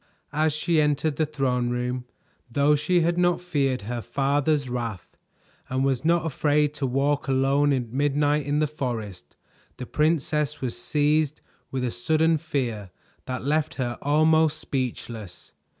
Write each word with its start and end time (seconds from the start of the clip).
As 0.33 0.51
she 0.51 0.81
entered 0.81 1.17
the 1.17 1.27
throne 1.27 1.69
room, 1.69 2.05
though 2.49 2.75
she 2.75 3.01
had 3.01 3.19
not 3.19 3.39
feared 3.39 3.83
her 3.83 4.01
father's 4.01 4.67
wrath 4.67 5.15
and 5.69 5.85
was 5.85 6.03
not 6.03 6.25
afraid 6.25 6.73
to 6.73 6.87
walk 6.87 7.27
alone 7.27 7.71
at 7.71 7.89
midnight 7.89 8.47
in 8.47 8.57
the 8.57 8.65
forest, 8.65 9.35
the 9.77 9.85
princess 9.85 10.59
was 10.59 10.75
seized 10.75 11.39
with 11.69 11.83
a 11.83 11.91
sudden 11.91 12.39
fear 12.39 12.89
that 13.27 13.45
left 13.45 13.75
her 13.75 13.95
almost 14.01 14.57
speechless. 14.57 15.51